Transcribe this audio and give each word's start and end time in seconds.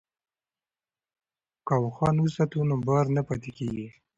که 1.67 1.73
اوښان 1.81 2.15
وساتو 2.19 2.59
نو 2.69 2.75
بار 2.87 3.05
نه 3.15 3.21
پاتې 3.27 3.49
کیږي. 3.57 3.87